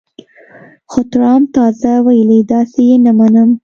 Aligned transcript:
خو 0.89 0.99
ټرمپ 1.11 1.43
تازه 1.55 1.91
ویلي، 2.05 2.39
داسې 2.53 2.79
یې 2.89 2.95
نه 3.05 3.11
منم 3.17 3.49